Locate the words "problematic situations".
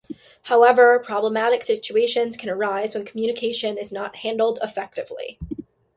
0.97-2.35